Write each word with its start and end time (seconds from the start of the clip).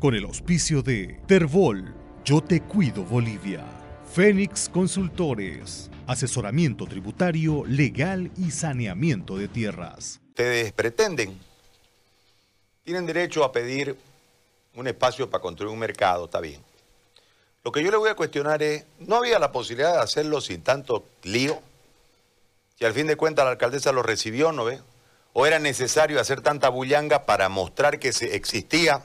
con 0.00 0.14
el 0.14 0.24
auspicio 0.24 0.82
de 0.82 1.20
Terbol, 1.26 1.94
Yo 2.24 2.40
Te 2.40 2.62
Cuido 2.62 3.04
Bolivia, 3.04 3.62
Fénix 4.10 4.70
Consultores, 4.70 5.90
asesoramiento 6.06 6.86
tributario, 6.86 7.64
legal 7.66 8.30
y 8.38 8.50
saneamiento 8.50 9.36
de 9.36 9.46
tierras. 9.46 10.20
Ustedes 10.28 10.72
pretenden, 10.72 11.38
tienen 12.82 13.04
derecho 13.04 13.44
a 13.44 13.52
pedir 13.52 13.94
un 14.74 14.88
espacio 14.88 15.28
para 15.28 15.42
construir 15.42 15.70
un 15.70 15.78
mercado, 15.78 16.24
está 16.24 16.40
bien. 16.40 16.62
Lo 17.62 17.70
que 17.70 17.84
yo 17.84 17.90
le 17.90 17.98
voy 17.98 18.08
a 18.08 18.16
cuestionar 18.16 18.62
es, 18.62 18.86
¿no 19.00 19.16
había 19.16 19.38
la 19.38 19.52
posibilidad 19.52 19.92
de 19.92 20.00
hacerlo 20.00 20.40
sin 20.40 20.62
tanto 20.62 21.04
lío? 21.24 21.60
Si 22.78 22.86
al 22.86 22.94
fin 22.94 23.06
de 23.06 23.16
cuentas 23.16 23.44
la 23.44 23.50
alcaldesa 23.50 23.92
lo 23.92 24.02
recibió, 24.02 24.50
¿no 24.50 24.64
ve? 24.64 24.80
¿O 25.34 25.46
era 25.46 25.58
necesario 25.58 26.18
hacer 26.20 26.40
tanta 26.40 26.70
bullanga 26.70 27.26
para 27.26 27.50
mostrar 27.50 27.98
que 27.98 28.14
se 28.14 28.34
existía 28.34 29.02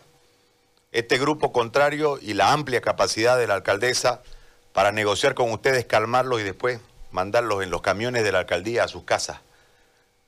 este 0.95 1.17
grupo 1.17 1.51
contrario 1.51 2.17
y 2.21 2.35
la 2.35 2.53
amplia 2.53 2.79
capacidad 2.79 3.37
de 3.37 3.47
la 3.47 3.55
alcaldesa 3.55 4.21
para 4.71 4.93
negociar 4.93 5.35
con 5.35 5.51
ustedes, 5.51 5.85
calmarlos 5.85 6.39
y 6.39 6.43
después 6.43 6.79
mandarlos 7.11 7.63
en 7.63 7.69
los 7.69 7.81
camiones 7.81 8.23
de 8.23 8.31
la 8.31 8.39
alcaldía 8.39 8.85
a 8.85 8.87
sus 8.87 9.03
casas? 9.03 9.41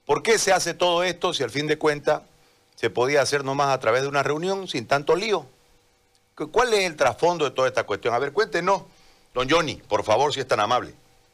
¿Por 0.06 0.24
qué 0.24 0.38
se 0.38 0.52
hace 0.52 0.74
todo 0.74 1.04
esto 1.04 1.34
si 1.34 1.44
al 1.44 1.52
fin 1.52 1.68
de 1.68 1.78
cuentas 1.78 2.22
se 2.76 2.90
podía 2.90 3.22
hacer 3.22 3.46
nomás 3.46 3.70
a 3.70 3.80
través 3.80 4.02
de 4.02 4.10
una 4.10 4.24
reunión 4.24 4.68
sin 4.68 4.86
tanto 4.86 5.16
lío? 5.16 5.46
¿Cuál 6.52 6.74
es 6.74 6.84
el 6.84 6.98
trasfondo 6.98 7.46
de 7.46 7.52
toda 7.52 7.70
esta 7.70 7.86
cuestión? 7.86 8.14
A 8.14 8.20
ver, 8.20 8.34
cuéntenos, 8.34 8.84
don 9.34 9.50
Johnny, 9.50 9.76
por 9.76 10.04
favor, 10.04 10.34
si 10.34 10.42
es 10.42 10.48
tan 10.48 10.60
amable. 10.60 10.94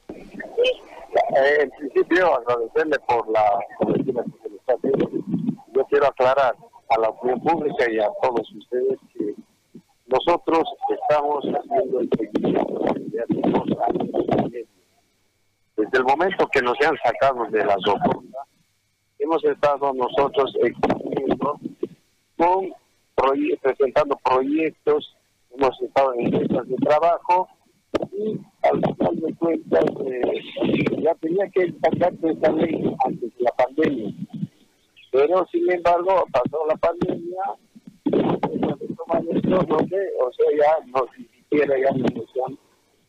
Eh, 0.10 1.58
en 1.62 1.72
principio, 1.72 2.36
agradecerle 2.36 3.00
por 3.00 3.28
la. 3.32 3.44
Yo 5.74 5.86
quiero 5.90 6.08
aclarar 6.08 6.56
a 6.96 7.00
la 7.00 7.10
opinión 7.10 7.40
pública 7.42 7.90
y 7.92 8.00
a 8.00 8.10
todos 8.22 8.52
ustedes 8.52 9.00
que 9.14 9.34
nosotros 10.08 10.64
estamos 10.90 11.44
haciendo 11.46 12.00
el 12.00 12.10
seguimiento 12.18 12.86
de 12.96 13.26
dos 13.52 13.78
años 13.88 14.10
Desde 15.76 15.98
el 15.98 16.04
momento 16.04 16.48
que 16.52 16.62
nos 16.62 16.78
han 16.82 16.98
sacado 17.04 17.46
de 17.50 17.66
la 17.66 17.78
zona, 17.86 18.14
hemos 19.20 19.44
estado 19.44 19.94
nosotros 19.94 20.54
exigiendo 20.62 21.60
con 22.38 22.74
presentando 23.62 24.18
proyectos, 24.24 25.16
hemos 25.56 25.82
estado 25.82 26.14
en 26.16 26.30
mesas 26.30 26.68
de 26.68 26.76
trabajo 26.76 27.48
y 28.12 28.40
al 28.64 28.82
final 28.82 29.16
de 29.22 29.34
cuentas 29.36 29.86
eh, 30.06 30.42
ya 31.02 31.16
tenía 31.16 31.48
que 31.50 31.74
sacarse 31.82 32.30
esta 32.30 32.52
ley 32.52 32.96
antes 33.06 33.38
de 33.38 33.44
la 33.44 33.52
pandemia. 33.52 34.14
Pero 35.14 35.48
sin 35.52 35.72
embargo 35.72 36.26
pasó 36.32 36.66
la 36.68 36.76
pandemia, 36.76 37.44
o 40.20 40.32
sea, 40.34 40.48
ya 40.60 40.86
no 40.88 41.06
siquiera 41.16 41.78
ya 41.78 41.92
no 41.92 42.06
nos 42.16 42.30
han 42.46 42.58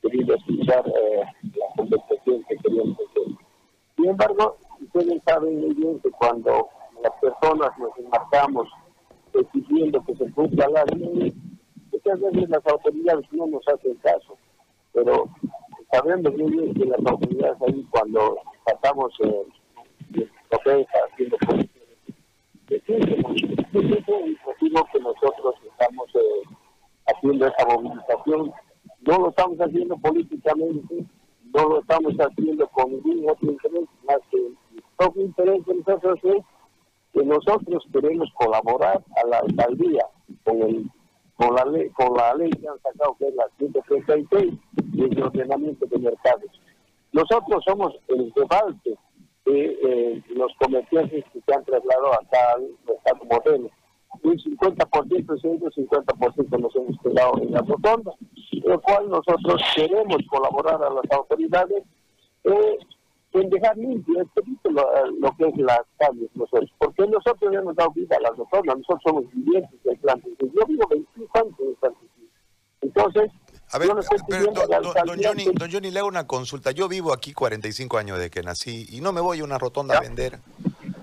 querido 0.02 0.36
escuchar 0.36 0.86
eh, 0.86 1.24
la 1.42 1.66
conversación 1.76 2.44
que 2.44 2.56
queríamos 2.58 2.96
hacer. 3.00 3.24
Sin 3.96 4.10
embargo, 4.10 4.58
ustedes 4.80 5.22
saben 5.26 5.60
muy 5.60 5.74
bien 5.74 5.98
que 6.00 6.10
cuando 6.10 6.68
las 7.02 7.12
personas 7.20 7.76
nos 7.78 7.98
enmarcamos 7.98 8.68
exigiendo 9.32 10.04
que 10.04 10.14
se 10.14 10.30
cumpla 10.32 10.68
la 10.68 10.84
ley, 10.94 11.34
muchas 11.90 12.20
veces 12.20 12.48
las 12.50 12.66
autoridades 12.66 13.24
no 13.32 13.46
nos 13.46 13.66
hacen 13.66 13.94
caso 13.96 14.36
pero 14.94 15.28
sabemos 15.90 16.32
muy 16.34 16.50
bien 16.52 16.72
que 16.72 16.86
las 16.86 17.04
autoridades 17.04 17.60
ahí 17.62 17.86
cuando 17.90 18.38
pasamos 18.64 19.12
eh, 19.24 20.26
lo 20.50 20.58
que 20.60 20.86
haciendo 21.12 21.36
motivo 24.44 24.86
que 24.92 25.00
nosotros 25.00 25.54
estamos 25.64 26.08
haciendo 27.06 27.46
esta 27.46 27.66
movilización, 27.66 28.52
no 29.00 29.18
lo 29.18 29.28
estamos 29.28 29.58
haciendo 29.58 29.96
políticamente, 29.98 31.04
no 31.54 31.68
lo 31.68 31.80
estamos 31.80 32.14
haciendo 32.14 32.66
con 32.68 32.90
ningún 32.90 33.28
otro 33.30 33.50
interés, 33.50 33.88
más 34.06 34.18
que 34.30 34.38
el 34.38 35.20
interés 35.20 35.64
de 35.66 35.74
nosotros 35.74 36.18
es 36.22 36.44
que 37.12 37.24
nosotros 37.24 37.84
queremos 37.92 38.28
colaborar 38.34 39.04
a 39.22 39.26
la 39.28 39.38
alcaldía 39.38 40.06
con 40.44 40.62
el 40.62 40.90
con 41.36 41.54
la 41.54 41.64
ley, 41.64 41.90
con 41.90 42.16
la 42.16 42.32
ley 42.34 42.50
que 42.50 42.68
han 42.68 42.80
sacado, 42.80 43.16
que 43.18 43.26
es 43.26 43.34
la 43.34 43.44
136, 43.58 44.54
y 44.92 45.02
el 45.02 45.22
ordenamiento 45.22 45.84
de 45.86 45.98
mercados. 45.98 46.60
Nosotros 47.12 47.64
somos 47.64 47.92
el 48.06 48.32
rebalte 48.34 48.96
eh, 49.56 50.22
los 50.34 50.52
comerciantes 50.58 51.24
que 51.32 51.40
se 51.40 51.54
han 51.54 51.64
trasladado 51.64 52.14
acá 52.14 52.52
al 52.56 52.68
mercado 52.86 53.24
modelo. 53.24 53.70
Un 54.22 54.38
50% 54.38 55.40
y 55.42 55.46
un 55.46 55.60
50% 55.60 56.60
nos 56.60 56.76
hemos 56.76 56.98
quedado 57.02 57.42
en 57.42 57.52
la 57.52 57.60
rotonda, 57.60 58.12
lo 58.62 58.80
cual 58.80 59.08
nosotros 59.08 59.60
queremos 59.74 60.18
colaborar 60.30 60.82
a 60.82 60.90
las 60.90 61.10
autoridades 61.10 61.82
eh, 62.44 62.78
en 63.32 63.50
dejar 63.50 63.76
limpio 63.76 64.22
este 64.22 64.70
lo, 64.70 64.86
lo, 65.18 65.36
que 65.36 65.48
es 65.48 65.56
las 65.56 65.82
calles 65.98 66.30
nosotros, 66.34 66.70
porque 66.78 67.06
nosotros 67.08 67.52
ya 67.52 67.58
hemos 67.58 67.74
dado 67.74 67.90
vida 67.90 68.16
a 68.16 68.20
las 68.20 68.36
rotondas, 68.36 68.76
nosotros 68.76 69.02
somos 69.04 69.30
vivientes 69.32 69.82
del 69.82 69.98
plan. 69.98 70.22
Yo 70.38 70.66
vivo 70.66 70.86
25 70.88 71.38
años 71.38 71.54
en 71.58 71.76
San 71.80 71.94
Entonces, 72.82 73.32
a 73.74 73.78
ver, 73.78 73.88
don, 73.88 75.20
Johnny, 75.20 75.46
don 75.52 75.68
Johnny, 75.68 75.90
le 75.90 75.98
hago 75.98 76.06
una 76.06 76.28
consulta. 76.28 76.70
Yo 76.70 76.86
vivo 76.86 77.12
aquí 77.12 77.32
45 77.32 77.98
años 77.98 78.18
desde 78.18 78.30
que 78.30 78.40
nací 78.40 78.86
y 78.88 79.00
no 79.00 79.12
me 79.12 79.20
voy 79.20 79.40
a 79.40 79.44
una 79.44 79.58
rotonda 79.58 79.98
a 79.98 80.00
vender. 80.00 80.38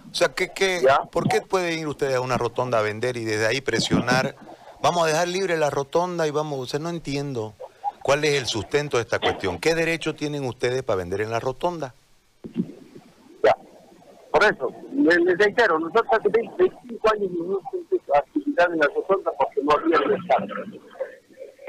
O 0.10 0.16
sea, 0.16 0.30
¿qué, 0.30 0.54
qué, 0.56 0.82
¿por 1.12 1.28
qué 1.28 1.42
pueden 1.42 1.80
ir 1.80 1.88
ustedes 1.90 2.16
a 2.16 2.22
una 2.22 2.38
rotonda 2.38 2.80
a 2.80 2.82
vender 2.82 3.18
y 3.18 3.26
desde 3.26 3.46
ahí 3.46 3.60
presionar? 3.60 4.38
Vamos 4.82 5.04
a 5.04 5.08
dejar 5.08 5.28
libre 5.28 5.58
la 5.58 5.70
rotonda 5.70 6.26
y 6.28 6.32
vamos, 6.32 6.60
o 6.62 6.66
sea, 6.66 6.80
no 6.80 6.88
entiendo 6.88 7.56
cuál 8.02 8.24
es 8.24 8.40
el 8.40 8.46
sustento 8.46 8.96
de 8.96 9.04
esta 9.04 9.20
cuestión. 9.20 9.60
¿Qué 9.60 9.76
derecho 9.76 10.16
tienen 10.16 10.46
ustedes 10.46 10.82
para 10.82 10.96
vender 10.96 11.20
en 11.20 11.30
la 11.30 11.42
rotonda? 11.42 11.94
Ya, 13.44 13.54
por 14.32 14.46
eso, 14.46 14.74
les, 14.94 15.38
reitero, 15.38 15.78
nosotros 15.78 16.08
hace 16.10 16.30
25 16.30 17.12
años 17.12 17.32
no 17.32 17.44
hemos 17.44 17.64
actividad 18.16 18.72
en 18.72 18.80
la 18.80 18.88
rotonda 18.96 19.32
porque 19.38 19.62
no 19.62 19.74
había 19.74 20.08
mercado 20.08 20.48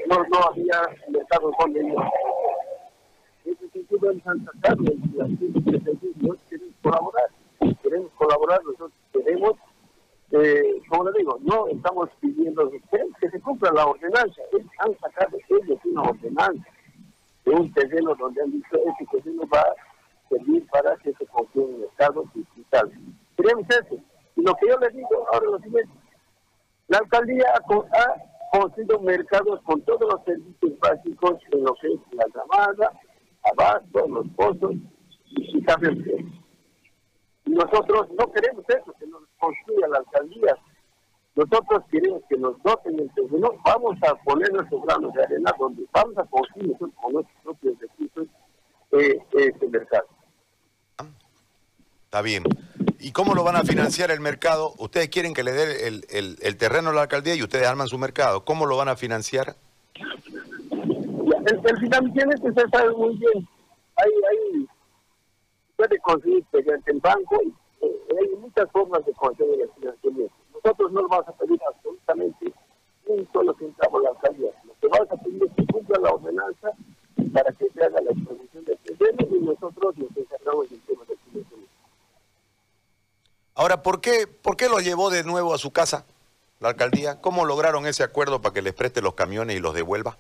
no, 0.09 0.25
no 0.25 0.39
había 0.49 0.81
mercado 1.09 1.53
con 1.53 1.77
ellos. 1.77 2.03
En 3.45 3.53
ese 3.53 3.69
sentido, 3.71 4.11
en 4.11 4.23
Santa 4.23 4.53
Carmen, 4.61 5.01
queremos 6.49 6.75
colaborar, 6.83 7.31
queremos 7.83 8.13
colaborar, 8.13 8.61
nosotros 8.65 8.93
queremos, 9.13 9.53
eh, 10.33 10.81
como 10.89 11.11
le 11.11 11.19
digo, 11.19 11.39
no 11.43 11.67
estamos 11.69 12.09
pidiendo 12.21 12.71
que 12.71 13.31
se 13.31 13.41
cumpla 13.41 13.73
la 13.73 13.87
ordenanza, 13.87 14.43
ellos 14.53 14.71
han 14.79 14.99
sacado 14.99 15.37
ellos 15.49 15.79
una 15.85 16.03
ordenanza 16.03 16.71
de 17.45 17.51
un 17.53 17.73
terreno 17.73 18.15
donde 18.15 18.43
han 18.43 18.53
dicho 18.53 18.77
ese 18.77 19.07
terreno 19.11 19.43
va 19.53 19.61
a 19.61 19.75
servir 20.29 20.67
para 20.69 20.97
que 20.97 21.13
se 21.15 21.27
construya 21.27 21.67
un 21.67 21.81
mercado 21.81 22.25
digital. 22.35 22.93
Queremos 23.37 23.67
eso. 23.69 23.97
Y 24.37 24.43
lo 24.43 24.55
que 24.55 24.69
yo 24.69 24.79
les 24.79 24.95
digo 24.95 25.27
ahora 25.33 25.47
es 25.47 25.53
lo 25.53 25.59
siguiente, 25.59 25.93
la 26.89 26.99
alcaldía 26.99 27.47
ha 27.55 27.61
construido 28.53 29.01
mercados 29.01 29.61
con 29.63 29.81
todos 29.83 30.03
los 30.13 30.25
servicios 30.25 30.79
básicos 30.79 31.39
en 31.53 31.65
lo 31.65 31.75
que 31.75 31.89
es 31.89 32.01
la 32.13 32.27
llamada, 32.35 32.93
abasto, 33.51 34.07
los 34.09 34.27
pozos 34.37 34.75
y 35.25 35.63
también 35.63 36.43
Nosotros 37.47 38.09
no 38.19 38.31
queremos 38.31 38.65
eso, 38.69 38.93
que 38.99 39.07
nos 39.07 39.23
construya 39.39 39.89
la 39.89 39.99
alcaldía. 39.99 40.57
Nosotros 41.35 41.83
queremos 41.91 42.23
que 42.29 42.37
nos 42.37 42.63
doten 42.63 43.01
el 43.01 43.11
terreno, 43.15 43.53
vamos 43.65 43.97
a 44.07 44.15
poner 44.17 44.53
nuestros 44.53 44.83
granos 44.83 45.15
de 45.15 45.23
arena 45.25 45.51
donde 45.59 45.87
vamos 45.91 46.19
a 46.19 46.25
construir 46.25 46.77
con 46.77 47.13
nuestros 47.13 47.43
propios 47.43 47.79
recursos 47.81 48.29
eh, 48.93 49.19
este 49.33 49.69
mercado. 49.69 50.07
Está 52.05 52.21
bien. 52.21 52.45
¿Y 53.03 53.11
cómo 53.11 53.35
lo 53.35 53.43
van 53.43 53.57
a 53.57 53.65
financiar 53.65 54.13
el 54.13 54.21
mercado? 54.21 54.75
Ustedes 54.79 55.09
quieren 55.09 55.35
que 55.35 55.43
le 55.43 55.51
dé 55.51 55.89
el, 55.89 56.05
el, 56.41 56.57
terreno 56.57 56.91
a 56.91 56.93
la 56.93 57.03
alcaldía 57.03 57.35
y 57.35 57.43
ustedes 57.43 57.67
arman 57.67 57.89
su 57.89 57.99
mercado. 57.99 58.45
¿Cómo 58.45 58.65
lo 58.65 58.77
van 58.77 58.89
a 58.89 58.95
financiar? 58.95 59.57
El, 59.97 61.79
financiamiento 61.81 62.53
se 62.53 62.69
sabe 62.69 62.93
muy 62.93 63.17
bien. 63.17 63.49
Hay, 63.97 64.11
hay, 64.31 64.67
puede 65.75 65.99
conseguir 65.99 66.45
mediante 66.53 66.93
el 66.93 67.01
banco 67.01 67.41
y 67.43 67.49
eh, 67.85 67.93
hay 68.21 68.39
muchas 68.39 68.71
formas 68.71 69.05
de 69.05 69.13
conseguir 69.15 69.63
el 69.63 69.71
financiamiento. 69.73 70.35
Nosotros 70.55 70.93
no 70.93 71.09
vamos 71.09 71.27
a 71.27 71.33
pedir 71.33 71.61
absolutamente 71.75 72.53
un 73.07 73.29
solo 73.33 73.53
centavo 73.59 73.99
a 73.99 74.03
la 74.03 74.09
alcaldía. 74.11 74.53
Lo 74.65 74.75
que 74.81 74.87
vamos 74.87 75.11
a 75.11 75.17
pedir 75.17 75.43
es 75.43 75.51
que 75.57 75.67
cumpla 75.73 75.99
la 76.03 76.11
ordenanza 76.11 76.71
para 77.33 77.51
que 77.53 77.69
se 77.69 77.83
haga 77.83 78.01
la 78.01 78.13
exposición 78.13 78.65
del 78.65 78.79
terreno 78.79 79.37
y 79.37 79.41
nosotros 79.41 79.99
nos 79.99 80.17
encargamos 80.17 80.71
del 80.71 80.81
tema 80.83 81.05
del 81.07 81.19
financiamiento. 81.19 81.73
Ahora, 83.73 83.83
¿por 83.83 84.03
qué, 84.03 84.27
¿por 84.27 84.59
qué 84.59 84.69
lo 84.69 84.81
llevó 84.81 85.09
de 85.09 85.25
nuevo 85.25 85.55
a 85.55 85.59
su 85.59 85.71
casa 85.73 86.05
la 86.61 86.69
alcaldía? 86.69 87.23
¿Cómo 87.23 87.47
lograron 87.47 87.87
ese 87.87 88.03
acuerdo 88.03 88.43
para 88.43 88.53
que 88.53 88.61
les 88.61 88.75
preste 88.75 89.01
los 89.01 89.15
camiones 89.15 89.57
y 89.57 89.61
los 89.61 89.73
devuelva? 89.73 90.19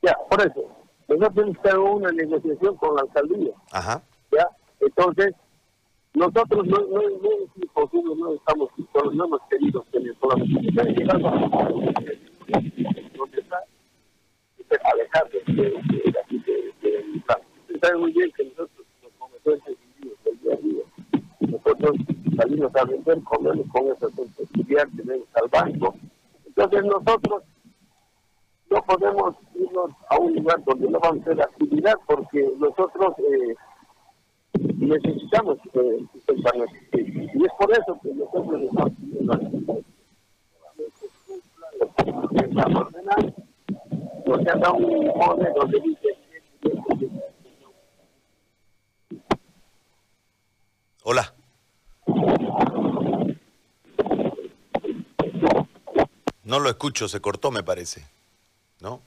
Ya, 0.00 0.16
por 0.30 0.40
eso. 0.40 0.66
Nosotros 1.08 1.54
tenemos 1.62 1.96
una 1.96 2.10
negociación 2.12 2.74
con 2.78 2.94
la 2.94 3.02
alcaldía. 3.02 3.52
Ajá. 3.70 4.02
Ya, 4.32 4.48
entonces, 4.80 5.34
nosotros 6.14 6.66
no, 6.66 6.78
no, 6.78 7.02
no 7.02 7.28
es 7.32 7.62
imposible, 7.62 8.14
no 8.16 8.32
estamos, 8.32 8.70
no 9.12 9.24
hemos 9.26 9.40
querido 9.50 9.84
tener 9.92 10.16
solamente 10.18 10.72
donde 13.14 13.40
está, 13.40 13.60
muy 17.98 18.12
bien 18.12 18.32
que 18.34 18.44
nosotros, 18.44 18.65
salimos 22.56 22.76
a 22.76 22.84
vender, 22.84 23.22
comemos 23.24 23.66
con 23.70 23.86
esa 23.88 24.06
estudiar, 24.42 24.88
tenemos 24.96 25.26
al 25.34 25.48
banco. 25.48 25.94
Entonces 26.46 26.84
nosotros 26.84 27.42
no 28.70 28.82
podemos 28.82 29.36
irnos 29.54 29.90
a 30.08 30.18
un 30.18 30.34
lugar 30.34 30.64
donde 30.64 30.88
no 30.88 30.98
vamos 30.98 31.18
a 31.18 31.30
hacer 31.30 31.42
actividad 31.42 31.94
porque 32.06 32.50
nosotros 32.58 33.14
eh, 33.18 33.54
necesitamos 34.78 35.58
eh, 35.74 36.04
y 37.34 37.44
es 37.44 37.52
por 37.58 37.70
eso 37.72 37.98
que 38.02 38.14
nosotros 38.14 38.62
estamos 38.62 38.92
pidiendo 38.94 39.34
nos 44.26 44.46
han 44.48 44.60
dado 44.60 44.74
un 44.74 45.06
informe 45.06 45.48
donde 45.54 45.80
dice 45.80 46.05
No 56.46 56.60
lo 56.60 56.70
escucho, 56.70 57.08
se 57.08 57.20
cortó, 57.20 57.50
me 57.50 57.64
parece. 57.64 58.06
¿No? 58.80 59.02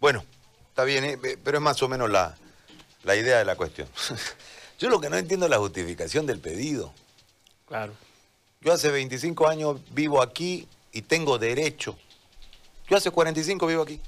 Bueno, 0.00 0.24
está 0.68 0.82
bien, 0.82 1.04
¿eh? 1.04 1.18
pero 1.42 1.58
es 1.58 1.62
más 1.62 1.80
o 1.82 1.88
menos 1.88 2.10
la, 2.10 2.36
la 3.04 3.14
idea 3.14 3.38
de 3.38 3.44
la 3.44 3.54
cuestión. 3.54 3.88
Yo 4.78 4.90
lo 4.90 5.00
que 5.00 5.08
no 5.08 5.16
entiendo 5.16 5.46
es 5.46 5.50
la 5.50 5.58
justificación 5.58 6.26
del 6.26 6.40
pedido. 6.40 6.92
Claro. 7.68 7.92
Yo 8.60 8.72
hace 8.72 8.90
25 8.90 9.48
años 9.48 9.80
vivo 9.92 10.20
aquí 10.20 10.66
y 10.90 11.02
tengo 11.02 11.38
derecho. 11.38 11.96
Yo 12.88 12.96
hace 12.96 13.12
45 13.12 13.66
vivo 13.68 13.82
aquí. 13.82 14.00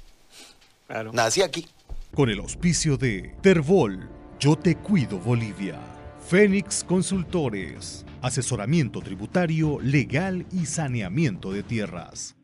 Claro. 0.87 1.13
Nací 1.13 1.41
aquí. 1.41 1.65
Con 2.13 2.29
el 2.29 2.39
auspicio 2.39 2.97
de 2.97 3.33
Terbol, 3.41 4.09
Yo 4.39 4.57
Te 4.57 4.75
Cuido 4.75 5.19
Bolivia. 5.19 5.79
Fénix 6.27 6.83
Consultores. 6.83 8.03
Asesoramiento 8.21 8.99
tributario, 9.01 9.79
legal 9.79 10.45
y 10.51 10.65
saneamiento 10.65 11.53
de 11.53 11.63
tierras. 11.63 12.35